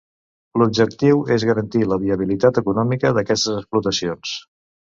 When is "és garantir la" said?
1.35-1.99